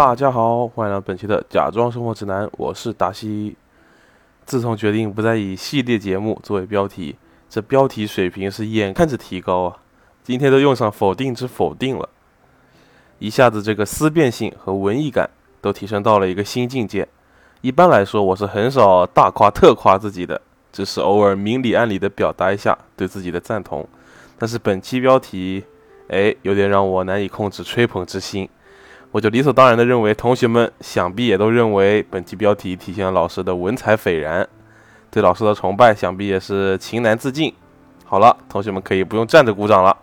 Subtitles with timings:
[0.00, 3.54] 大家好，欢迎来到本期的假装生活指南，我是达西。
[4.46, 7.16] 自从决定不再以系列节目作为标题，
[7.50, 9.76] 这标题水平是眼看着提高啊，
[10.22, 12.08] 今天都用上否定之否定了，
[13.18, 15.28] 一下子这个思辨性和文艺感
[15.60, 17.06] 都提升到了一个新境界。
[17.60, 20.40] 一般来说，我是很少大夸特夸自己的，
[20.72, 23.86] 只是偶尔明里暗里的表达一下对自己的赞同。
[24.38, 25.62] 但是本期标题，
[26.08, 28.48] 哎，有点让我难以控制吹捧之心。
[29.12, 34.48] 我就理所当然的认为，同学们想必也都认为本期标题体现了老师的文采斐然，
[35.10, 37.52] 对老师的崇拜想必也是情难自禁。
[38.04, 39.96] 好了，同学们可以不用站着鼓掌了，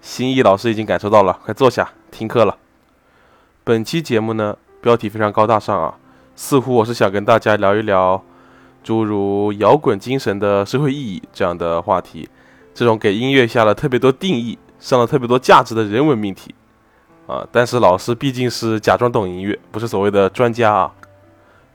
[0.00, 2.56] 心意老师已经感受到了，快坐下听课了。
[3.62, 5.94] 本期节目呢，标题非常高大上啊，
[6.34, 8.20] 似乎我是想跟大家聊一聊
[8.82, 12.28] 诸如摇滚精神的社会意义这样的话题，
[12.74, 16.52] 这种给音乐下了特别多定义、上了特别多价值的人文命题。
[17.28, 17.46] 啊！
[17.52, 20.92] 但是老师毕竟是假装懂音乐，不是所谓的专家啊，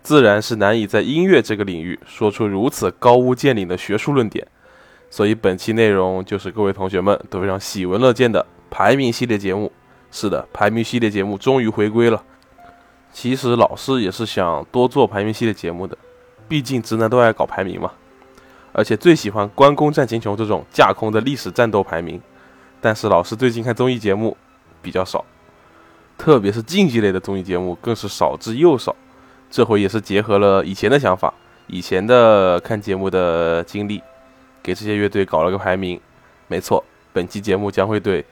[0.02, 4.46] 自然是难以在音乐这个领域说出如此高屋建瓴的学术论点。
[5.10, 9.72] 所以本期内容就是各位同学们都非常喜闻乐见的排名系列节目。
[10.10, 12.24] 是的，排名系列节目终于回归了。
[13.12, 15.96] 其实老师也是想多做排名系列节目的，
[16.48, 17.92] 毕竟直男都爱搞排名嘛，
[18.72, 22.20] 而且最喜欢关公战秦琼这种架空的历史战斗排名。
[22.82, 24.36] 但是老师最近看综艺节目
[24.82, 25.24] 比较少。
[26.18, 28.96] 特别是竞技类的综艺节目更是少之又少，
[29.50, 31.34] 这回也是结合了以前的想法、
[31.68, 34.02] 以前的看节目的经历，
[34.62, 36.00] 给这些乐队搞了个排名。
[36.48, 38.22] 没错，本期节目将会对《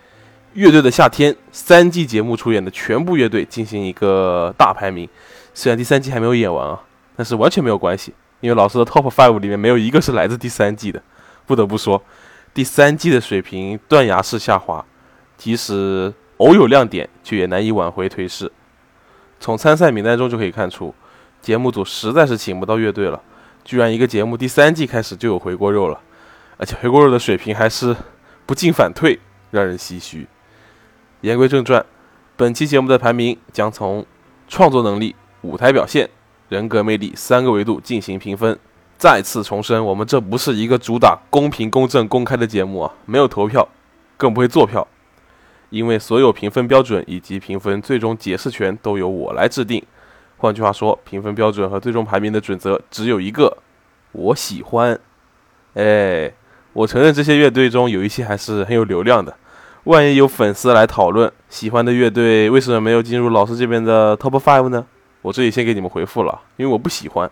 [0.54, 5.10] 乐队的夏天》三季节目出演的全部乐队进行一个大排名。
[5.54, 6.80] 虽然第三季还没有演完啊，
[7.18, 11.02] 但是完全没有关系，因为老师的 Top Five 里面没有一个是来自第三季的。
[11.46, 12.02] 不得不说，
[12.54, 14.86] 第三季的水平断崖式下滑，
[15.36, 16.14] 即使。
[16.42, 18.52] 偶有亮点，却也难以挽回颓势。
[19.40, 20.94] 从参赛名单中就可以看出，
[21.40, 23.22] 节目组实在是请不到乐队了。
[23.64, 26.02] 居然一个节目第三季开始就有回锅肉了，
[26.58, 27.96] 而且回锅肉的水平还是
[28.48, 29.20] 不进反退，
[29.52, 30.28] 让人唏嘘。
[31.22, 31.86] 言归正传，
[32.36, 34.04] 本期节目的排名将从
[34.48, 36.10] 创作能力、舞台表现、
[36.50, 38.58] 人格魅力三个维度进行评分。
[38.98, 43.68] 再次重申，我们这不是一个主打公平、公正、公开的节目啊，没有投票，
[44.18, 44.88] 更不会做票。
[45.72, 49.84] 因为所有评分标准以及评分最终解释权都由我来制定，
[50.38, 53.58] 换句话说，评分标准和最终排名的准则只有一个：
[54.12, 55.00] 我喜欢。
[55.74, 56.32] 哎，
[56.74, 59.36] 我承认这些乐队中有一些还是很有流量的，
[59.86, 64.86] 万一有粉丝来讨论喜欢的乐队为什么没有进入老师这边的 top five 呢？
[65.22, 67.32] 我这里先给你们回复了，因为我不喜欢。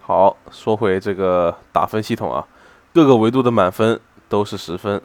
[0.00, 2.44] 好，说回这个打分系统啊，
[2.92, 5.00] 各个维度的满分都是十分。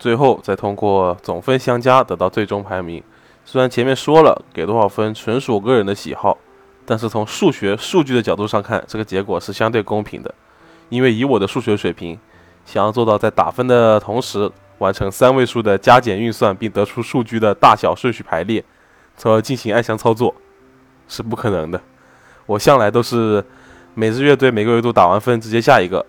[0.00, 3.00] 最后再通过总分相加得到最终排名。
[3.44, 6.38] 虽然前面说了给多少分纯属个人的喜好，
[6.86, 10.34] 但是从数学数据的角度上看，这个结果是相对公平的。
[10.88, 12.18] 因为以我的数学水平，
[12.64, 18.64] 想要做到在打分的同时完成三位数的加减运算，并得出数据的大小顺序排列，
[19.16, 20.34] 从而进行暗箱操作，
[21.08, 21.80] 是不可能的。
[22.46, 23.44] 我向来都是
[23.94, 26.06] 每支乐队每个维度打完分直接下一个，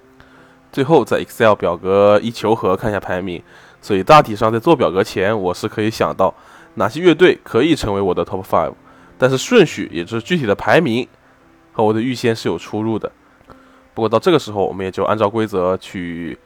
[0.71, 3.43] 最后在 Excel 表格一求和看一下排名。
[3.81, 6.31] 所以大体上，在做表格前，我是可以想到
[6.75, 8.71] 哪些乐队可以成为我的 top five，
[9.17, 11.07] 但是顺序，也就是具体的排名，
[11.73, 13.11] 和我的预先是有出入的。
[13.93, 16.37] 不过到这个时候，我们也就按照规则去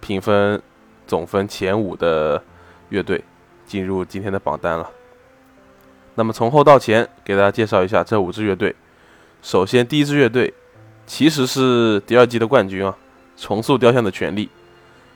[0.00, 0.62] 评分
[1.06, 2.42] 总分前五的
[2.90, 3.22] 乐队，
[3.66, 4.88] 进入今天的榜单了。
[6.14, 8.74] 那么从后到前，给大家介绍一下这五支乐队。
[9.42, 10.54] 首先，第一支乐队
[11.06, 12.96] 其实是第二季的冠军啊，
[13.36, 14.48] 重塑雕像的权利。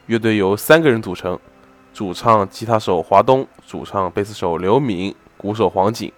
[0.07, 1.39] 乐队由三个人组成。
[1.99, 6.13] 主唱、吉他手华东，主唱、贝斯手刘敏，鼓手黄景。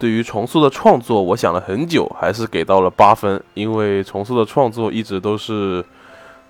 [0.00, 3.40] 对于重塑的创作，我想了很久，还是给到了八分。
[3.54, 5.84] 因为重塑的创作一直都是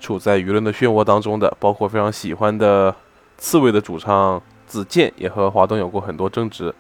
[0.01, 2.97] 处在舆论的漩涡当中的，包括非常喜欢的
[3.37, 6.75] 刺猬的主唱子健也和华东有过很多争执。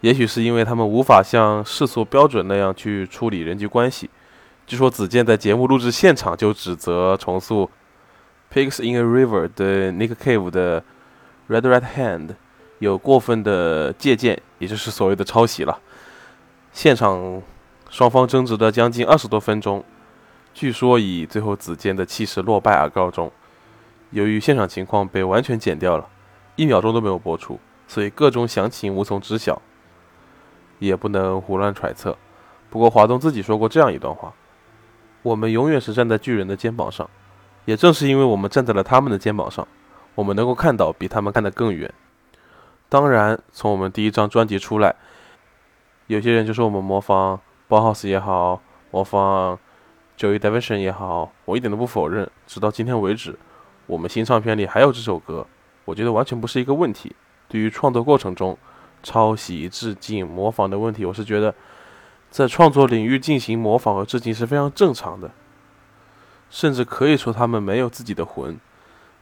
[0.00, 4.10] 也许是因为他们无法像世俗标准那样去处理人际关系。
[4.66, 7.70] 据说子健在节目录制现场就指责重塑
[8.52, 10.82] 《Pigs in a River》的 Nick Cave 的。
[11.48, 12.34] Red Red Hand
[12.78, 15.78] 有过分的借鉴，也就是所谓的抄袭了。
[16.72, 17.42] 现场
[17.88, 19.84] 双方争执了将近二十多分钟，
[20.52, 23.30] 据说以最后子健的气势落败而告终。
[24.10, 26.08] 由于现场情况被完全剪掉了，
[26.56, 29.60] 一秒钟都没有播出，所以各种详情无从知晓，
[30.78, 32.16] 也不能胡乱揣测。
[32.68, 34.32] 不过华东自己说过这样一段话
[35.22, 37.08] ：“我们永远是站在巨人的肩膀上，
[37.64, 39.66] 也正是因为我们站在了他们的肩膀上。”
[40.16, 41.88] 我们能够看到比他们看得更远。
[42.88, 44.96] 当然，从我们第一张专辑出来，
[46.08, 48.60] 有些人就说我们模仿 Bauhaus 也好，
[48.90, 49.58] 模仿
[50.16, 52.28] Joey Division 也好，我一点都不否认。
[52.46, 53.38] 直到今天为止，
[53.86, 55.46] 我们新唱片里还有这首歌，
[55.84, 57.14] 我觉得完全不是一个问题。
[57.48, 58.56] 对于创作过程中
[59.02, 61.54] 抄袭、致敬、模仿的问题，我是觉得
[62.30, 65.30] 在创作领域进行模仿和致敬是非常正常的，
[66.48, 68.58] 甚至可以说他们没有自己的魂，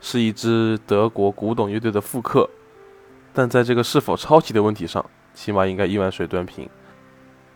[0.06, 2.46] 是一支德国古董乐队的复刻。
[3.32, 5.02] 但在这个是否抄袭的问题上，
[5.32, 6.68] 起码应该一碗水端平。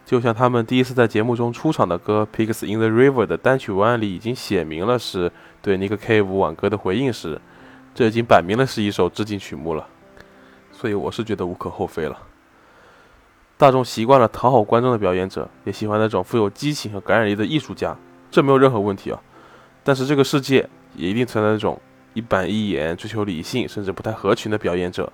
[0.06, 5.30] 就像他们第一次在节目中出场的歌《Pigs in the River》的单曲文案里已经写明了是
[5.60, 7.38] 对 Nick Cave 挽歌的回应时，
[7.94, 9.86] 这已经摆明了是一首致敬曲目了。
[10.72, 12.16] 所以我是觉得无可厚非了。
[13.58, 17.94] 大众习惯了讨好观众的表演者，也喜欢那种富有激情和感染力的艺术家，
[18.30, 19.20] 这没有任何问题啊。
[19.84, 21.78] 但是这个世界也一定存在那种
[22.18, 25.12] 一板一眼、追求理性甚至不太合群的表演者。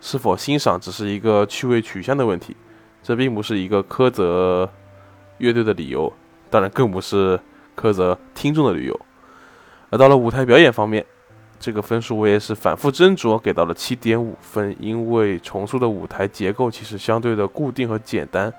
[0.00, 2.56] 是否欣赏只是一个趣味取向的问题，
[3.02, 4.70] 这并不是一个苛责
[5.36, 6.10] 乐队的理由，
[6.48, 7.38] 当然更不是
[7.76, 8.98] 苛责听众的理由。
[9.90, 11.04] 而到了舞台表演方面，
[11.60, 18.52] 这个分数我也是反复斟酌给到了七点五分，因为重塑的舞台结构其实相对的固定和简单，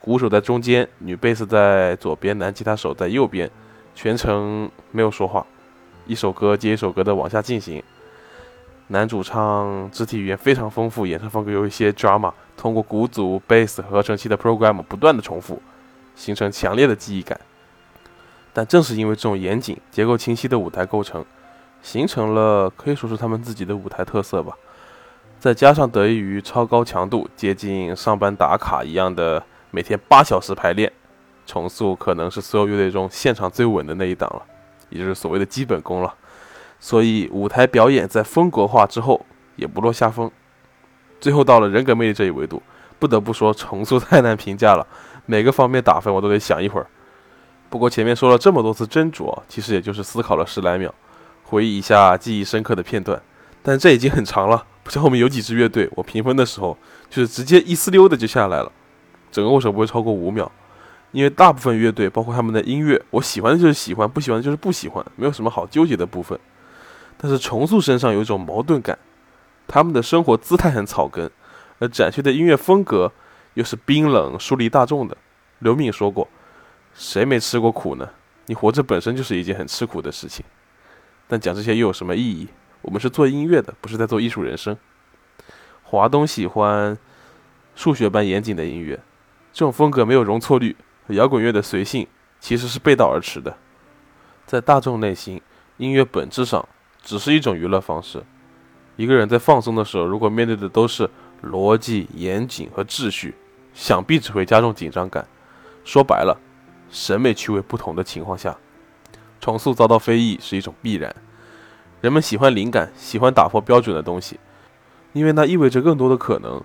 [0.00, 3.50] 鼓手在中间，女贝斯在左边，男吉他手在右边，
[3.94, 5.46] 全程没有说话，
[6.10, 7.80] 一首歌接一首歌的往下进行。
[8.88, 15.62] 男主唱肢体语言非常丰富，演唱风格有一些 drama，通过鼓组、bass 合成器的 program 不断的重复，
[16.16, 17.40] 形成强烈的记忆感。
[18.52, 21.24] 但正是因为这种严谨、结构清晰的舞台构成，
[21.80, 24.52] 形成了可以说是他们自己的舞台特色吧。
[25.38, 29.40] 再加上得益于超高强度、接近上班打卡一样的
[29.70, 30.92] 每天八小时排练，
[31.46, 34.42] 重塑可能是所有乐队中现场最稳的那一档了，
[34.90, 36.14] 也就是所谓的基本功了。
[36.78, 39.24] 所以舞台表演在风格化之后
[39.56, 40.30] 也不落下风，
[41.20, 42.62] 最后到了人格魅力这一维度，
[42.98, 44.86] 不得不说重塑太难评价了，
[45.26, 46.86] 每个方面打分我都得想一会儿。
[47.68, 50.92] 不过前面说了这么多次斟酌，其实也就是思考了十来秒，
[51.44, 53.20] 回忆一下记忆深刻的片段，
[53.62, 56.76] 但这已经很长了，不像后面有几支乐队，我评分的时候
[57.08, 58.72] 就是直接一丝溜的就下来了，
[59.30, 60.50] 整个过程不会超过五秒，
[61.12, 66.38] 因为大部分乐队包括他们的音乐，我喜欢的就是喜欢，不喜欢的就是不喜欢，没有什么好纠结的部分。
[67.16, 68.98] 但是重塑身上有一种矛盾感，
[69.66, 71.30] 他们的生活姿态很草根，
[71.78, 73.12] 而展现的音乐风格
[73.54, 75.16] 又是冰冷疏离大众的。
[75.58, 76.28] 刘敏说过
[76.94, 78.08] ：“谁没吃过苦呢？
[78.46, 80.44] 你活着本身就是一件很吃苦的事情。”
[81.28, 82.48] 但讲这些又有什么意义？
[82.82, 84.76] 我们是做音乐的，不是在做艺术人生。
[85.82, 86.96] 华东喜欢
[87.74, 88.98] 数学般严谨的音乐，
[89.52, 90.74] 这种风格没有容错率，
[91.12, 92.06] 摇滚乐的随性
[92.38, 93.56] 其实是背道而驰的。
[94.46, 95.40] 在大众内心，
[95.76, 96.68] 音乐本质上。
[97.02, 98.22] 只是一种娱乐方式。
[98.96, 101.08] 一个人在放松的时候，如果面对的都是
[101.42, 103.34] 逻辑、严谨和秩序，
[103.72, 105.26] 想必只会加重紧张感。
[105.82, 106.38] 说白了，
[106.90, 108.54] 审美趣味不同的情况下，
[109.40, 111.16] 重塑遭到非议是一种必然。
[112.02, 114.38] 人们喜欢灵感，喜欢打破标准的东西，
[115.14, 116.62] 因为那意味着更多的可能。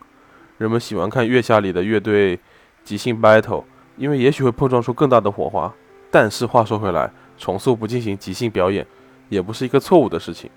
[0.57, 2.41] 人们喜欢看月下里的乐队
[2.83, 3.63] 即兴 battle，
[3.97, 5.73] 因为也许会碰撞出更大的火花。
[6.11, 8.85] 但是话说回来，重塑不进行即兴表演。
[9.27, 10.51] 也不是一个错误的事情。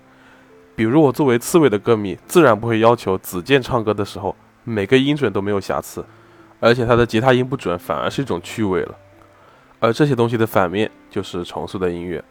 [0.75, 6.05] 比如我作为刺猬的歌迷，自然不会要求子健唱歌的时候每个音准都没有瑕疵，
[6.59, 8.95] 而且他的吉他音不准反而是一种趣味了。
[9.79, 12.23] 而这些东西的反面就是重塑的音乐。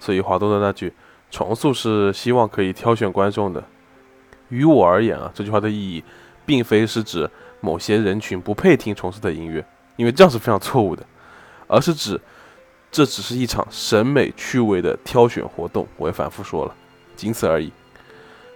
[0.00, 0.92] 所以华东的那句
[1.30, 3.62] “重塑是希望可以挑选观众的”，
[4.50, 6.02] 于我而言啊，这句话的意义
[6.44, 7.30] 并非是指
[7.60, 9.64] 某些人群不配听重塑的音乐，
[9.96, 11.04] 因为这样是非常错误的，
[11.66, 12.20] 而是指。
[12.96, 16.72] 这只是一场审美趣味的挑选活动，我也反复说了，
[17.16, 17.72] 仅此而已。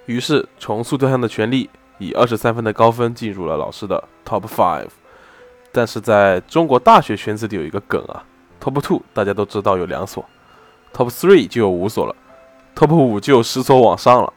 [0.07, 1.69] 于是重塑雕像的权利
[1.99, 4.91] 以二十三分的高分进入了老师的 Top Five。
[5.73, 8.23] 但是在中国大学圈子里有一个梗啊
[8.63, 10.25] ，Top Two 大家都知道有两所
[10.95, 12.15] ，Top Three 就有五所了
[12.77, 14.33] ，Top 五就有十所往上了，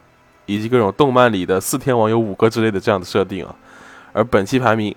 [0.46, 3.54] 以及各种动漫里的四天王有五个之类的这样的设定啊。
[4.12, 4.92] 而本期排名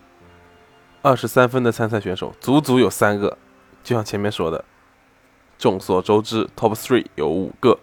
[1.05, 3.38] 二十三分的参赛选手足足有三个，
[3.83, 4.65] 就像前面说的。
[5.55, 7.77] 众所周知，Top Three 有五个，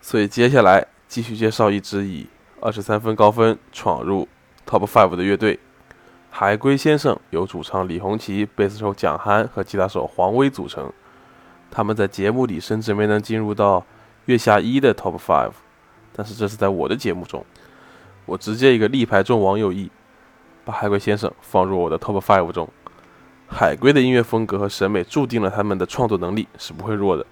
[0.00, 2.26] 所以接下来继续介绍一支以
[2.60, 4.26] 二十三分高分闯入
[4.68, 5.60] Top Five 的乐队——
[6.28, 10.92] 海龟先生，由主唱李红旗、贝斯手蒋涵和吉他手黄威组成。
[11.70, 13.86] 他们在节目里甚至没能进入到
[14.24, 15.52] 月下一的 Top Five，
[16.12, 17.46] 但是这是在我的节目中，
[18.24, 19.88] 我直接一个力排众网友意，
[20.66, 22.68] 把海龟先生放入我的 Top Five 中。
[23.46, 27.24] 海龟的音乐风格和审美注定了他们的创作能力是不会弱的。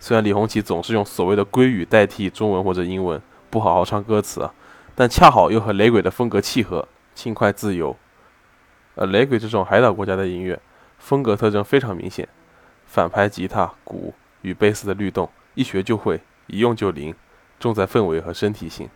[0.00, 4.50] 虽然李红旗总是用所谓的龟语代替中文或者英文，不好好唱歌词，
[4.96, 7.96] 但恰好又和雷鬼的风格契合，轻快自由。
[8.96, 10.60] 而雷鬼这种海岛国家的音乐
[10.98, 12.28] 风格特征非常明显，
[12.86, 17.14] 反拍吉他、鼓与贝斯的律动，一学就会，一用就灵，
[17.60, 18.88] 重在氛围和身体性。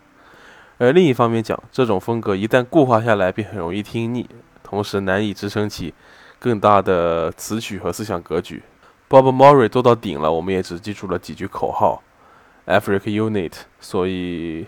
[0.78, 4.28] 而另一方面讲，这种风格一旦固化下来，便很容易听腻，
[4.62, 5.94] 同时难以支撑起
[6.38, 8.62] 更大的词曲和思想格局。
[9.08, 12.02] Bob Murray 做到顶了，我们也只记住了几句口号
[12.66, 13.52] ，Africa Unit。
[13.78, 14.66] 所以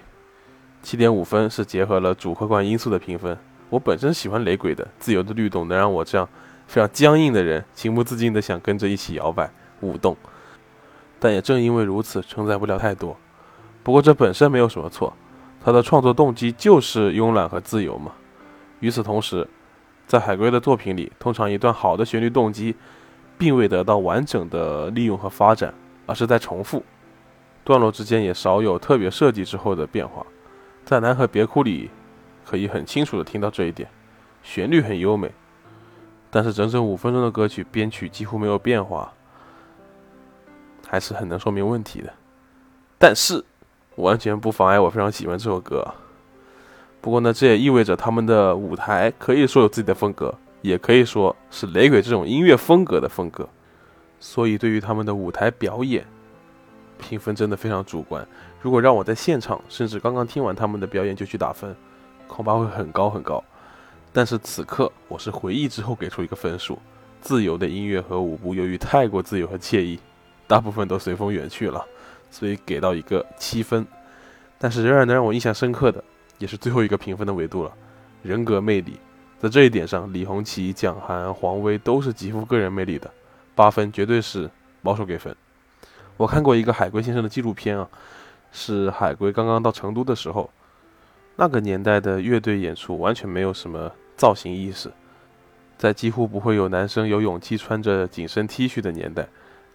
[0.82, 3.36] 七点五分是结合了主客观因素的评分。
[3.70, 6.28] 我本身喜欢雷鬼的自由的律动，能让我这样
[6.68, 10.16] 非常僵硬的人情不自禁的想跟着一起摇摆舞动。
[11.18, 13.16] 但也正因为如此，承载不了太多。
[13.82, 15.12] 不过这本身没有什么错。
[15.66, 18.12] 他的创作动机就是慵懒和自由嘛。
[18.78, 19.48] 与此同时，
[20.06, 22.76] 在海龟的作品里，通常一段好的旋律动机，
[23.36, 25.74] 并未得到完整的利用和发展，
[26.06, 26.84] 而是在重复，
[27.64, 30.24] 段落之间也少有特别设计之后的变化。
[30.84, 31.90] 在《南河别哭》里，
[32.44, 33.90] 可以很清楚的听到这一点，
[34.44, 35.32] 旋律很优美，
[36.30, 39.12] 但是整整五分钟的歌曲编曲几乎没有变化，
[40.86, 42.14] 还是很能说明问题的。
[43.00, 43.44] 但是。
[43.96, 45.86] 完全不妨碍我非常喜欢这首歌。
[47.00, 53.48] 不过呢，这也意味着他们的舞台可以说有自己的风格，也可以说是雷鬼这种音乐风格的风格。
[54.18, 56.04] 所以对于他们的舞台表演，
[56.98, 58.26] 评分真的非常主观。
[58.60, 61.76] 如果让我在现场，甚至刚刚听完他们的表演就去打分，
[62.26, 63.42] 恐怕会很高很高。
[64.12, 66.78] 但是此刻我是回忆之后给出一个分数：
[67.20, 70.00] 自由的音乐和舞步由于太过自由和惬意，
[70.46, 71.86] 大部分都随风远去了。
[72.30, 73.86] 所以给到一个七分，
[74.58, 76.02] 但是仍然能让我印象深刻的，
[76.38, 77.72] 也是最后一个评分的维度了。
[78.22, 78.98] 人格魅力，
[79.38, 83.10] 在这一点上，李红旗、蒋涵、黄威都是极富个人魅力的，
[83.54, 84.50] 八分绝对是
[84.82, 85.34] 保守给分。
[86.16, 87.88] 我看过一个海龟先生的纪录片啊，
[88.50, 90.50] 是海龟刚刚到成都的时候，
[91.36, 94.90] 那个年代的乐队演出完全没有什么造型意识，
[95.78, 99.28] 在几乎不会有男生有勇气穿着紧身 T 恤的年代。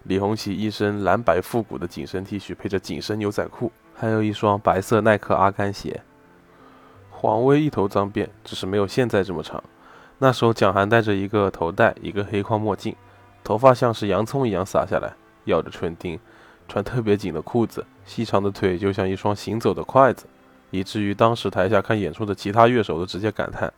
[0.04, 6.02] 李红旗一身蓝白复古的紧身 T 恤，配着紧身牛仔裤，还有一双白色耐克阿甘鞋。
[7.10, 9.62] 黄威一头脏辫，只是没有现在这么长。
[10.18, 12.96] 那时候蒋涵戴着一个头戴，一个黑框墨镜，
[13.44, 15.12] 头发像是洋葱一样洒下来，
[15.44, 16.18] 咬着唇钉，
[16.66, 20.26] 穿特别紧的裤子，细长的腿就像一双行走的筷子，
[20.70, 23.72] 以至于当时台下看演出的其他乐手都直接感叹：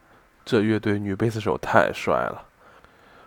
[0.45, 2.47] 这乐队女贝斯手太帅了。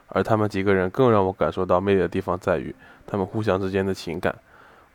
[0.07, 2.73] 而他们几个人更让我感受到魅力的地方在于，
[3.05, 4.35] 他们互相之间的情感。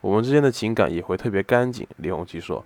[0.00, 1.86] 我们之间的情感也会特别干净。
[1.98, 2.64] 李红旗说：“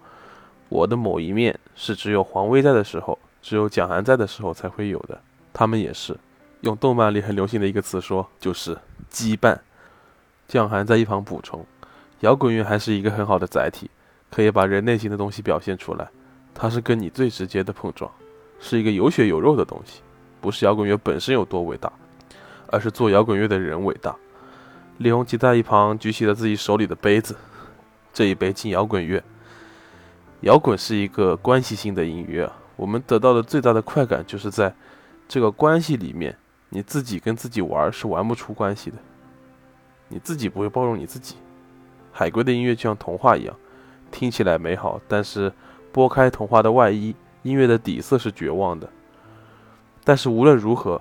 [0.70, 5.20] 我的某一面是只有黄威在的时候，只有蒋涵在的时候才会有的。
[5.52, 6.16] 他们也是。
[6.62, 8.78] 用动漫里很流行的一个词说，就是
[9.10, 9.58] 羁绊。”
[10.48, 11.66] 蒋涵在一旁补充
[12.20, 13.90] ：“摇滚乐还是一个很好的载体，
[14.30, 16.08] 可以把人内心的东西表现出来。
[16.54, 18.10] 它是跟你最直接的碰撞，
[18.58, 20.00] 是一个有血有肉的东西，
[20.40, 21.92] 不是摇滚乐本身有多伟大。”
[22.76, 24.14] 而是做摇滚乐的人伟大。
[24.98, 27.34] 李红旗在一旁举起了自己手里的杯子，
[28.12, 29.22] 这一杯敬摇滚乐。
[30.42, 34.74] 摇滚是一个关系性的音乐，我们得到的最大的快感就是在
[35.26, 36.36] 这个关系里面，
[36.68, 38.98] 你自己跟自己玩是玩不出关系的，
[40.08, 41.36] 你自己不会包容你自己。
[42.12, 43.56] 海龟的音乐就像童话一样，
[44.10, 45.50] 听起来美好，但是
[45.94, 48.86] 剥开童话的外衣，音乐的底色是绝望的。
[50.04, 51.00] 但是无论如何。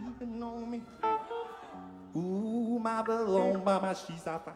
[0.21, 0.81] on me.
[2.15, 4.47] Ooh, my belong by my she's off.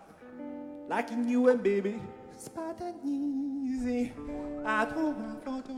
[0.88, 2.00] Liking you and baby,
[2.38, 4.14] spot that easy.
[4.66, 5.74] I don't my photo.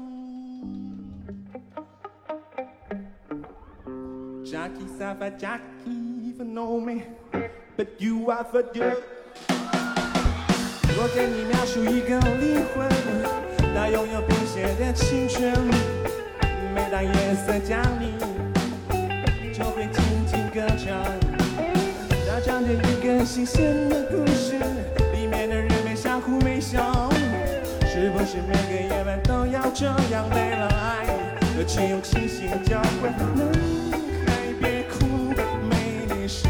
[4.43, 7.03] Jackie Safa Jackie for know me,
[7.77, 8.91] but you are for you.
[10.99, 12.89] 我给你描述一个灵魂，
[13.73, 15.53] 它拥有冰雪的青春。
[16.73, 18.36] 每当夜色降临。
[19.57, 20.95] 就会轻轻歌唱，
[22.27, 24.53] 大讲着一个新鲜的故事，
[25.11, 27.09] 里面的人们相互微笑。
[27.81, 31.07] 是不是每个夜晚都要这样为了爱，
[31.57, 33.11] 而且用清醒交换？
[33.17, 33.25] 男
[34.27, 35.33] 孩别哭，
[35.67, 36.47] 美丽世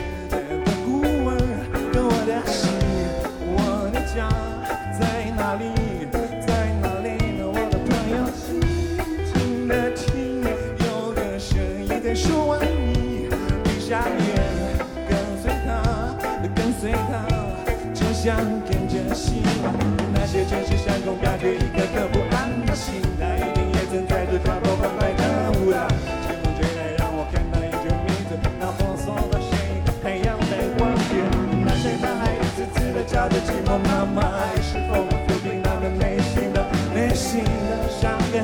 [18.28, 18.36] 想
[18.68, 19.74] 跟着希望，
[20.14, 25.88] 那些城市上空飘着一颗颗不安的心，它一定也曾在这跳过欢快的舞蹈。
[26.28, 31.24] 清风吹来，让我看到一句名字，那婆娑的身影，太阳在光点。
[31.64, 36.52] 那些男孩一次次的叫着寂寞妈妈，爱是否能抚平他们内心。
[36.52, 37.46] 的内心。
[37.46, 38.44] 的伤感？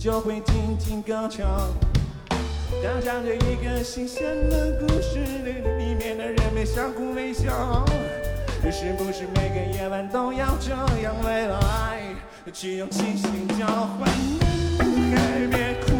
[0.00, 1.46] 就会静静歌唱，
[2.82, 7.84] 讲讲着一个新鲜的故事，里面的人们相互微笑。
[8.72, 10.70] 是不是每个夜晚都要这
[11.02, 12.00] 样为了爱
[12.50, 14.08] 去用清醒交换？
[14.78, 15.99] 女孩别哭，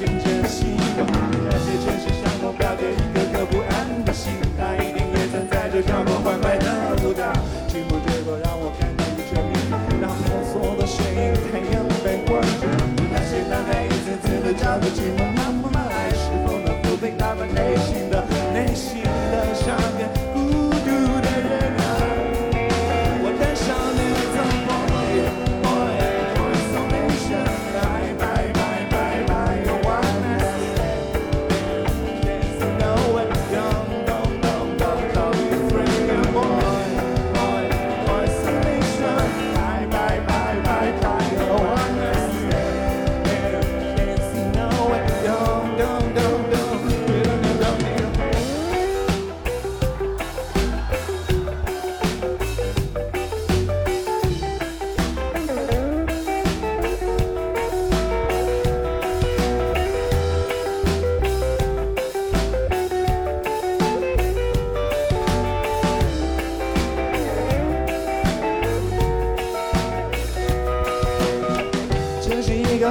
[0.00, 0.64] 像跟着希
[0.96, 1.06] 望。
[1.44, 7.24] 那些城市上空飘着一颗颗不安的心，它一定也曾在这跳过欢快的舞蹈。
[7.68, 9.52] 寂寞吹过，让我看到一圈明，
[10.00, 12.64] 那婆娑的水影，太阳被光着。
[13.12, 19.76] 那些男孩一次次的叫着寂寞妈妈，爱是否能抚平他们内心的内心的伤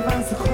[0.01, 0.48] 这是一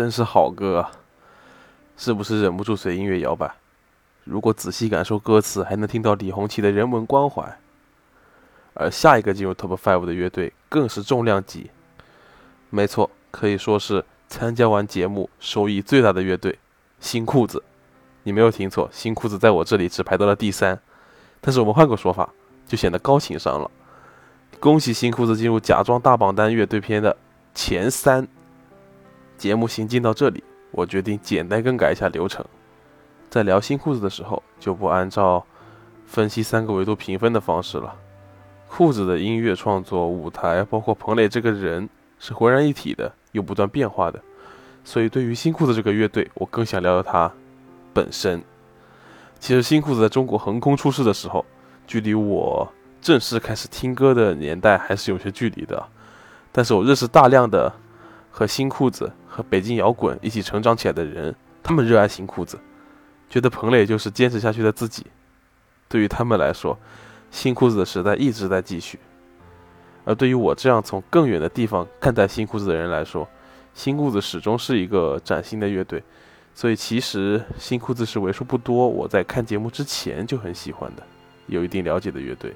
[0.00, 0.92] 真是好歌啊！
[1.94, 3.54] 是不是忍不住随音乐摇摆？
[4.24, 7.58] 如果仔细感受歌词，还能听到李红旗的人文关怀。
[8.72, 11.70] 而下一个进入 Top Five 的乐队更是重量级，
[12.70, 16.58] 没错，可以说是参加完节目收益最大的乐队——
[16.98, 17.62] 新裤子。
[18.22, 20.80] 你没有听错，新裤子在我这里只排到了第三。
[21.42, 22.30] 但是我们换个说法，
[22.66, 23.70] 就显得高情商了。
[24.58, 27.14] 恭喜新裤子进入假装大榜单乐队篇的
[27.54, 28.26] 前三。
[29.40, 32.44] 节目行进到这里，我决定简单更改一下流程，
[33.30, 35.42] 在聊新裤子的时候，就不按照
[36.04, 37.96] 分析三个维度评分的方式了。
[38.68, 44.20] 裤子的音乐创作、舞台，包括彭磊这个人，是浑然一体的，又不断变化的。
[44.84, 47.32] 所以，对于新裤子这个乐队，我更想聊聊它
[47.94, 48.42] 本身。
[49.38, 51.42] 其实，新裤子在中国横空出世的时候，
[51.86, 55.82] 距离我正式开始听歌的年代还是有些距离的。
[56.52, 57.72] 但是我认识大量的
[58.30, 59.12] 和新裤子。
[59.32, 62.58] 和北京摇滚一起成长起来的人，他们热爱新裤子，
[63.28, 65.06] 觉得彭磊就是坚持下去的自己。
[65.88, 66.76] 对于他们来说，
[67.30, 68.98] 新裤子的时代一直在继续。
[70.04, 73.26] 而对于我这样从更远的地方看待新裤子的人来说，
[73.72, 76.02] 新裤子始终是一个崭新的乐队。
[76.52, 81.02] 所以其实新裤子是为数不多我在看节目之前就很喜欢的、
[81.46, 82.52] 有一定了解的乐队。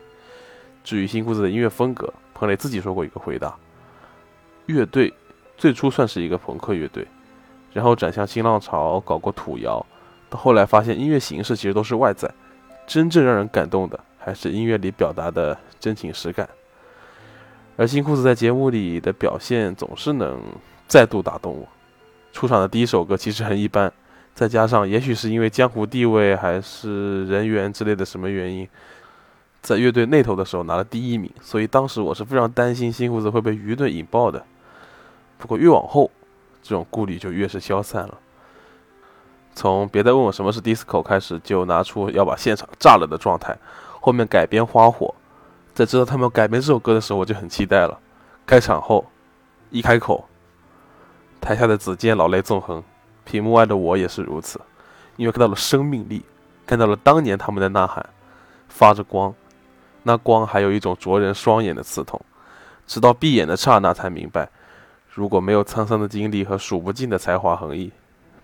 [0.83, 3.57] 至于新裤子的音乐风格，彭磊自己说过一个回答：
[4.67, 5.15] 乐队。
[5.57, 7.07] 最初算是一个朋克乐队，
[7.73, 9.85] 然后转向新浪潮，搞过土窑，
[10.29, 12.31] 到后来发现音乐形式其实都是外在，
[12.87, 16.49] 真正让人感动的还是音乐里表达的真情实感。
[17.77, 20.41] 而新裤子在节目里的表现总是能
[20.87, 21.67] 再度打动我。
[22.33, 23.93] 出场的第一首歌其实很一般，
[24.35, 28.69] 再加上也许是因为江湖地位还是人缘之类的什么原因，
[29.63, 34.45] 在乐队那头的时候拿了第一名，所以当时我是非常担心新裤子会被舆论引爆的。
[35.39, 36.11] 不过越往后，
[36.63, 38.19] 这种顾虑就越是消散了。
[39.55, 43.57] 从别再问我什么是 disco 开始，就拿出要把现场炸了的状态。
[44.01, 45.15] 后面改编花火，
[45.73, 47.99] 在知道他们改编这首歌的时候，我就很期待了。
[48.47, 49.07] 开场后，
[49.71, 50.29] 一开口，
[51.41, 52.83] 台下的子健老泪纵横，
[53.25, 54.61] 屏幕外的我也是如此，
[55.17, 56.25] 因为看到了生命力，
[56.67, 58.05] 看到了当年他们的呐喊，
[58.69, 59.35] 发着光，
[60.03, 62.21] 那光还有一种灼人双眼的刺痛。
[62.87, 64.51] 直到闭眼的刹那，才明白。
[65.15, 67.93] 如果没有沧桑的经历和数不尽的才华横溢，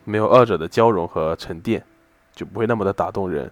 [0.04, 1.84] 没有二者的交融和沉淀，
[2.32, 3.50] 就不会那么的打动人。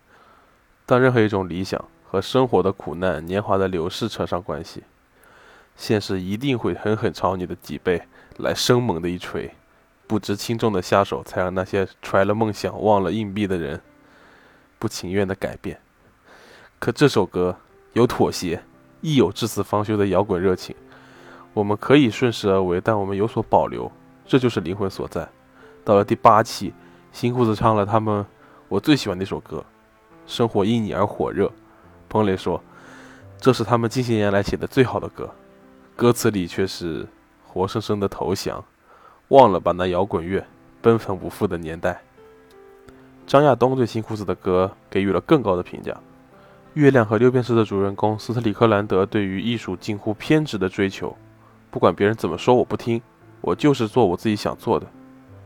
[0.87, 4.85] 当任何一种理想和生活的苦难、年华的流逝扯上关系，
[5.74, 8.00] 现实一定会狠狠朝你的脊背
[8.37, 9.52] 来生猛的一锤。
[10.07, 13.81] 不知轻重的下手，才让那些揣了梦想、忘了硬币的人
[14.78, 15.81] 不情愿的改变。
[16.78, 17.57] 可这首歌
[17.94, 18.62] 有妥协，
[19.00, 20.74] 亦有至死方休的摇滚热情。
[21.59, 23.90] 我们可以顺势而为，但我们有所保留，
[24.25, 25.29] 这就是灵魂所在。
[25.85, 26.73] 到了第八期，
[27.11, 28.25] 新裤子唱了他们
[28.68, 29.57] 我最喜欢的一首歌，
[30.25, 31.47] 《生活因你而火热》。
[32.09, 32.62] 彭磊说，
[33.40, 35.29] 这是他们近些年来写的最好的歌，
[35.97, 37.05] 歌词里却是
[37.44, 38.64] 活生生的投降，
[39.27, 40.47] 忘了把那摇滚乐
[40.81, 42.01] 奔腾不复的年代。
[43.27, 45.92] 张亚东对新裤子的歌给予了更高的评价。
[46.75, 51.16] 月亮和六便士的主人公斯特里克兰德对于艺术近乎偏执的追求。
[51.70, 53.00] 不管别人怎么说，我不听，
[53.40, 54.87] 我就是做我自己想做的。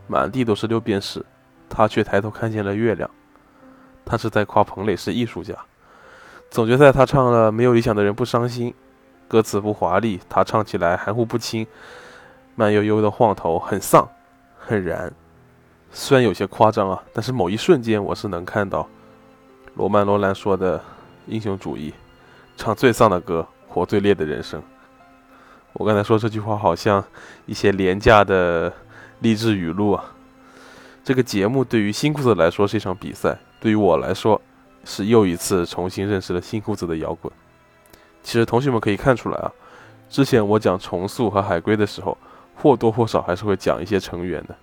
[0.07, 1.25] 满地都是六便士，
[1.69, 3.09] 他却抬头看见了月亮。
[4.05, 5.55] 他是在夸彭磊是艺术家。
[6.49, 8.71] 总决赛他唱了《没有理想的人不伤心》，
[9.27, 11.65] 歌词不华丽，他唱起来含糊不清，
[12.55, 14.07] 慢悠悠的晃头，很丧，
[14.59, 15.11] 很燃。
[15.89, 18.87] 虽然有些夸张啊，但是某一瞬间我是能看到
[19.75, 20.79] 罗曼·罗兰说的
[21.27, 21.93] 英雄主义，
[22.57, 24.61] 唱最丧的歌，活最烈的人生。
[25.73, 27.03] 我刚才说这句话，好像
[27.45, 28.71] 一些廉价的
[29.19, 30.05] 励志语录啊。
[31.03, 34.39] 这个节目对于新裤子来说是一场比赛，对于我来说
[34.85, 37.33] 是又一次重新认识了新裤子的摇滚。
[38.21, 39.51] 其实同学们可以看出来啊，
[40.09, 42.17] 之前我讲重塑和海龟的时候，
[42.55, 44.55] 或多或少还是会讲一些成员的。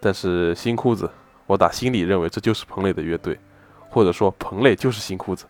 [0.00, 1.10] 但是新裤子，
[1.46, 3.38] 我打心里认为这就是彭磊的乐队，
[3.90, 5.44] 或者说彭磊就是新裤子。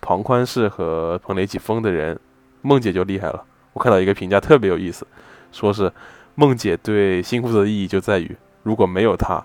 [0.00, 2.18] 庞宽是和彭磊一起疯的人，
[2.62, 3.44] 梦姐就厉害了。
[3.72, 5.06] 我看到一个评价特别有意思，
[5.52, 5.92] 说是
[6.34, 9.44] 梦姐对新裤子的意义就在于，如果没有她，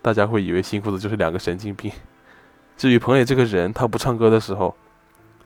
[0.00, 1.90] 大家会以为新裤子就是两个神经病。
[2.76, 4.76] 至于彭磊这个人，他不唱歌的时候，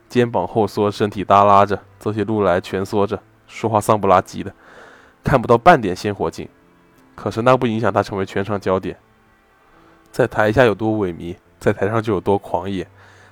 [0.07, 4.53] 肩膀后缩，身体耷拉着，走起路来蜷缩着，说话丧不拉几的，
[5.23, 6.47] 看不到半点鲜活劲。
[7.15, 8.95] 可是那不影响他成为全场焦点。
[10.11, 12.87] 在台下有多萎靡，在台上就有多狂野。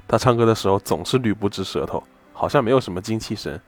[0.08, 3.62] 他唱歌的时候总是捋不直舌头，好像没有什么精气神。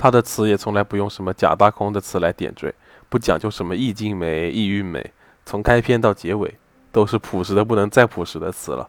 [0.00, 2.74] 他的词也从来不用什么假大空的词来点缀，
[3.10, 5.12] 不讲究什么意境美、意韵美，
[5.44, 6.56] 从开篇到结尾
[6.90, 8.88] 都是朴实的不能再朴实的词了。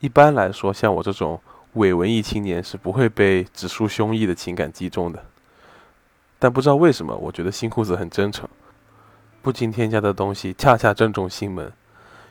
[0.00, 1.38] 一般来说，像我这种
[1.74, 5.22] 伪文艺青年是不会被直抒胸臆的情感击中的。
[6.38, 8.48] 但不知道为什么，我觉得新裤子很真诚，
[9.42, 11.70] 不经添加的东西恰恰正中心门，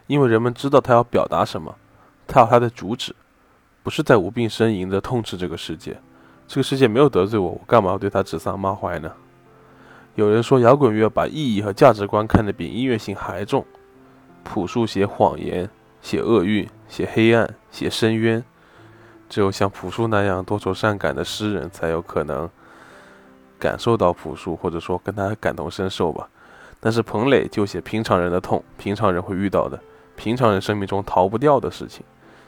[0.07, 1.75] 因为人们知道他要表达什么，
[2.25, 3.15] 他有他的主旨，
[3.83, 5.95] 不是在无病呻吟的痛斥这个世界。
[6.47, 9.11] 这个世界没有得罪我，我干嘛要对他指桑骂槐呢？
[10.15, 13.65] 有人说摇滚乐把意义和价值观看得比音乐性还重，
[14.43, 15.69] 朴树写谎言、
[16.01, 18.43] 写厄运、写黑暗、写深渊，
[19.27, 22.49] 只有像朴树那样多愁善感的诗人，才有可能
[23.59, 26.29] 感受到朴树，或者说跟他感同身受吧。
[26.79, 29.79] 但是彭磊就写平常人的痛，平常人会遇到的，
[30.15, 32.05] 平常人生命中逃不掉的事情，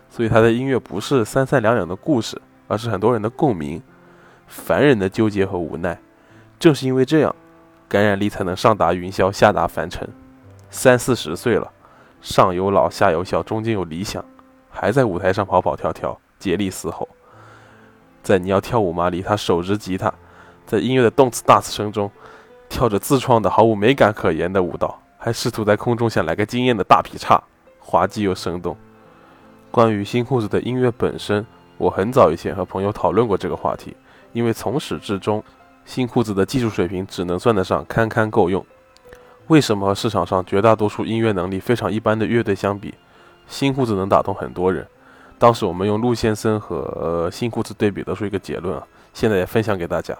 [0.09, 3.81] 所以他的音乐不是三三两两的故事，而是很多人的共鸣，
[4.47, 5.99] 凡人的纠结和无奈。
[6.59, 7.35] 正是因为这样。
[7.89, 10.05] 感染力才能上达云霄，下达凡尘。
[10.69, 11.71] 三四十岁了，
[12.19, 14.25] 上有老，下有小，中间有理想，
[14.69, 17.07] 还在舞台上跑跑跳跳，竭力嘶吼。
[18.21, 20.13] 在你要跳舞吗里，他手执吉他，
[20.65, 22.11] 在音乐的动次大次声中，
[22.67, 27.41] 跳着自创的毫无美感可言的舞蹈，还试图在空中想来个惊艳的大劈叉，
[27.79, 28.75] 滑稽又生动。
[29.71, 31.45] 关于新裤子的音乐本身，
[31.77, 33.95] 我很早以前和朋友讨论过这个话题，
[34.33, 35.43] 因为从始至终。
[35.85, 38.65] 新裤子的技术水平只能算得上堪堪够用。
[39.47, 42.93] 为什么和市场上绝大多数音乐能力非常一般的乐队相比，
[43.47, 44.85] 新裤子能打动很多人？
[45.39, 48.85] 当时我们用陆先生和新裤子对比，得出一个结论啊。
[49.13, 50.13] 现在也分享给大家，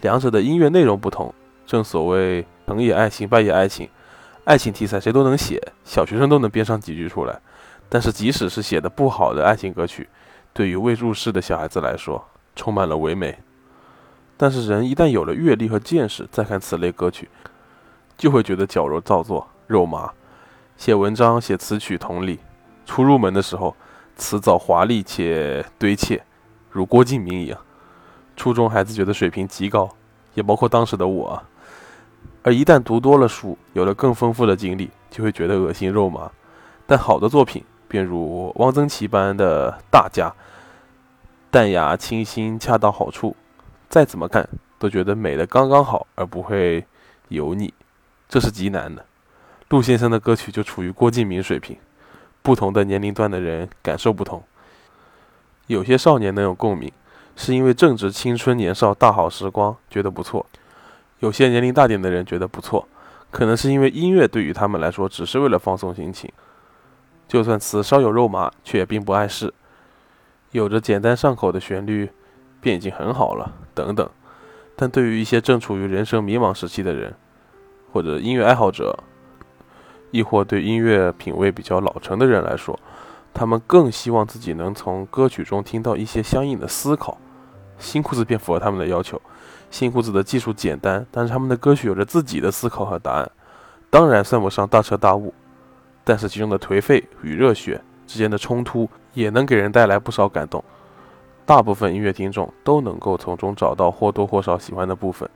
[0.00, 1.32] 两者的音乐内容不同。
[1.64, 3.88] 正所谓成也爱情，败也爱情。
[4.42, 7.38] 爱情题材谁都能写，小学生都能编上几句出来。
[7.88, 10.08] 但是即使是写的不好的爱情歌曲，
[10.58, 13.38] 对于未入世的小孩子来说，充满了唯美。
[14.36, 17.28] 但是人一旦有了阅历和见识，再看此类歌曲，
[18.16, 20.10] 就会觉得矫揉造作、肉麻。
[20.76, 22.40] 写文章、写词曲，同理，
[22.84, 23.76] 初入门的时候，
[24.16, 26.20] 词藻华丽且堆砌，
[26.72, 27.56] 如郭敬明一样。
[28.36, 29.88] 初中孩子觉得水平极高，
[30.34, 31.40] 也包括当时的我。
[32.42, 36.28] 而一旦读多了书，有了更丰富的经历，就会觉得恶心肉麻。
[36.84, 40.34] 但好的作品，便如汪曾祺般的大家，
[41.50, 43.34] 淡雅清新，恰到好处。
[43.88, 44.46] 再怎么看
[44.78, 46.84] 都觉得美的刚刚好，而不会
[47.28, 47.72] 油腻，
[48.28, 49.04] 这是极难的。
[49.70, 51.78] 陆先生的歌曲就处于郭敬明水平，
[52.42, 54.42] 不同的年龄段的人感受不同。
[55.68, 56.92] 有些少年能有共鸣，
[57.34, 60.44] 是因为正值青春年少大好时光，觉得不错；
[61.20, 62.86] 有些年龄大点的人觉得不错，
[63.30, 66.30] 可能是因为音乐对于他们来说只是为了放松心情，
[67.26, 69.52] 就算词稍有肉麻，却也并不碍事，
[70.52, 72.10] 有着简单上口的旋律。
[72.60, 74.10] 便已经很好了，等等。
[74.74, 77.14] 但对于一些正处于人生迷茫时期的人，
[77.92, 78.98] 或者音乐爱好者，
[80.10, 82.76] 亦或对音乐品味比较老成的人来说，
[83.32, 87.16] 他们更希望自己能从歌曲中听到一些相应的思考。
[87.78, 89.22] 新裤子便符合他们的要求。
[89.70, 93.30] 新裤子的技术简单，但是他们的歌曲有着自己的思考和答案。
[93.88, 95.32] 当然算不上大彻大悟，
[96.02, 100.64] 但是其中的颓废与热血之间的冲突，也能给人带来不少感动。
[101.46, 105.28] 大部分音乐听众都能够从中找到或多或少喜欢的部分，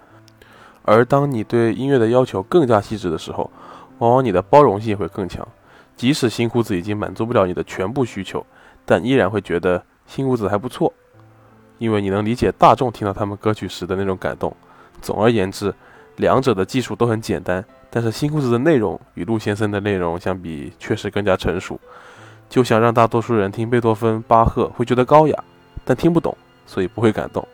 [0.83, 3.51] 而当你对音乐的要求更加细致的时候，
[3.99, 5.47] 往往你的包容性会更强。
[5.95, 8.45] 即使新裤子已经满足不了你的全部需求，
[8.85, 10.93] 但依然会觉得新裤子还不错，
[11.79, 14.55] 因为你能理解大众听到他们歌曲时的那种感动。
[15.01, 15.73] 总而言之，
[16.17, 21.81] 两者的技术都很简单，但是新裤子的内容与陆先生的内容相比，确实更加成熟。
[22.53, 25.45] 就想让大多数人听贝多芬、巴赫会觉得高雅。
[25.87, 26.37] 但听不懂，
[26.67, 27.49] 所以不会感动。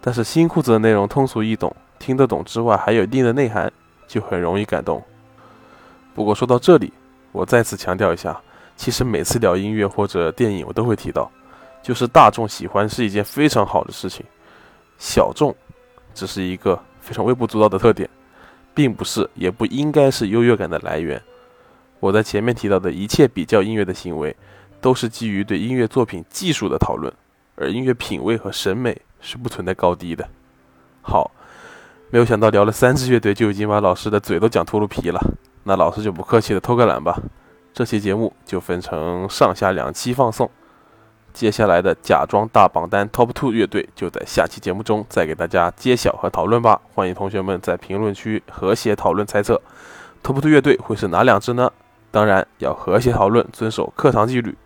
[0.00, 3.70] 但是新裤子的内容通俗易懂，听得懂之外还有一定的内涵，
[4.06, 5.02] 就很容易感动。
[6.14, 6.92] 不过说到这里，
[7.32, 8.40] 我再次强调一下，
[8.76, 11.28] 其实每次聊音乐或者电影，我都会提到，
[11.82, 14.24] 就是大众喜欢是一件非常好的事情，
[14.98, 15.52] 小众
[16.14, 18.08] 只是一个非常微不足道的特点，
[18.72, 21.20] 并不是也不应该是优越感的来源。
[22.00, 24.36] 我在前面提到的一切比较音乐的行为，
[24.80, 27.12] 都是基于对音乐作品技术的讨论。
[27.56, 30.28] 而音乐品味和审美是不存在高低的。
[31.02, 31.32] 好，
[32.10, 35.20] 没有想到聊了三支乐队就已经把老师的嘴都讲秃噜皮了。
[35.64, 37.20] 那老师就不客气的偷个懒吧。
[37.74, 40.48] 这期节目就分成上下两期放送。
[41.32, 46.80] 接下来的假装大榜单 Top Two 乐队就在下期节目中再给大家揭晓和讨论吧。
[46.94, 49.60] 欢迎同学们在评论区和谐讨论猜测
[50.22, 51.70] ，Top Two 乐队会是哪两支呢？
[52.10, 54.56] 当然要和谐讨论，遵守课堂纪律。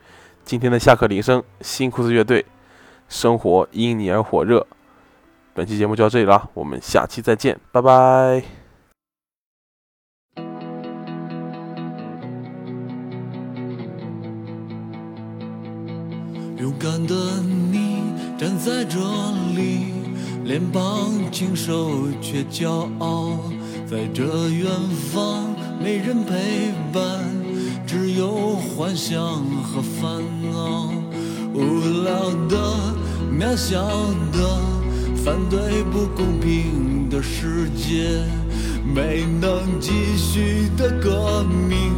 [0.45, 2.45] 今天的下课铃声，新裤子乐队。
[3.09, 4.67] 生活因你而火热。
[5.53, 8.43] 本期节目就到这里了，我们下期再见，拜拜。
[16.57, 18.99] 勇敢的你站在这
[19.55, 19.93] 里，
[20.45, 21.91] 脸庞清瘦
[22.23, 23.37] 却骄傲，
[23.87, 24.71] 在这远
[25.13, 27.03] 方没人陪伴
[27.85, 29.21] 只有幻想
[29.63, 30.93] 和烦恼
[31.53, 32.57] 无聊的
[33.37, 33.83] 渺小
[34.33, 34.61] 的
[35.25, 38.23] 反对不公平的世界
[38.85, 41.93] 没能继续的革命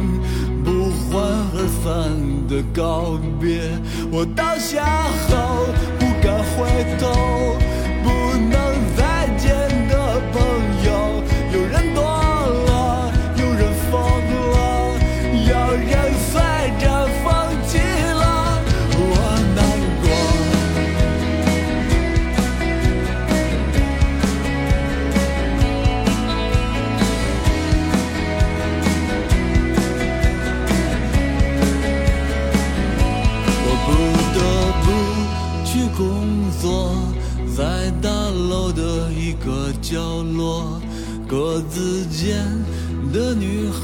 [0.63, 2.11] 不欢而散
[2.47, 3.69] 的告别
[4.11, 4.83] 我倒下
[5.29, 5.67] 后
[5.99, 7.74] 不敢回头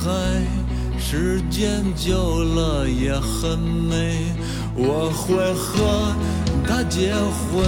[0.03, 0.11] 海
[0.97, 4.25] 时间久了也很美。
[4.75, 6.15] 我会和
[6.67, 7.63] 他结婚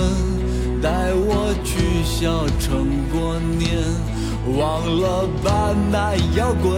[0.81, 4.13] 带我去小城过年。
[4.57, 6.73] 忘了吧那摇滚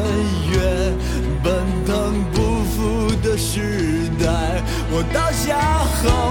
[0.52, 0.94] 乐
[1.44, 1.52] 奔
[1.86, 6.25] 腾不复的时代我倒下后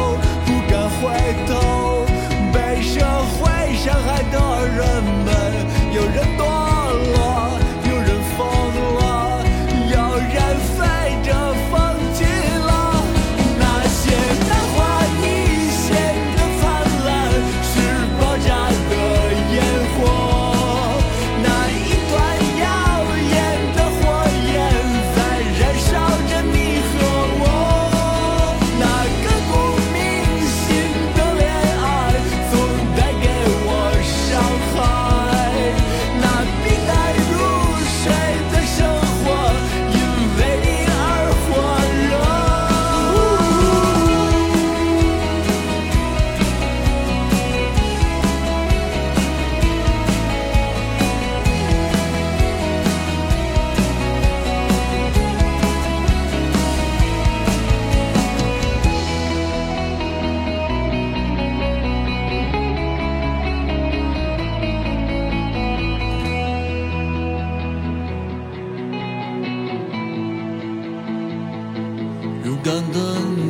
[72.74, 72.98] 远的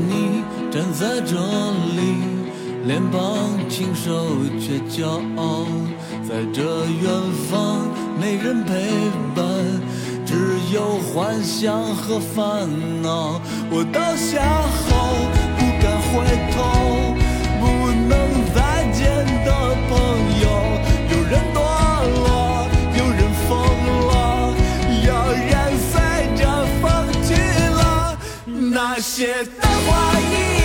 [0.07, 1.35] 你站在这
[1.97, 1.99] 里，
[2.85, 4.13] 脸庞清瘦
[4.61, 5.07] 却骄
[5.37, 5.65] 傲。
[6.29, 7.11] 在这远
[7.49, 7.89] 方，
[8.21, 8.75] 没人陪
[9.35, 9.47] 伴，
[10.27, 12.69] 只有幻想和烦
[13.01, 13.41] 恼。
[13.71, 14.43] 我倒下
[14.85, 14.93] 后
[15.57, 16.13] 不敢回
[16.53, 16.57] 头，
[17.61, 17.65] 不
[18.07, 18.13] 能
[18.55, 19.49] 再见的
[19.89, 19.93] 朋
[20.43, 20.45] 友。
[29.14, 30.63] 些的怀疑。